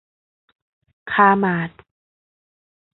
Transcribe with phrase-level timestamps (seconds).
[1.11, 1.71] คาร์มาร์ท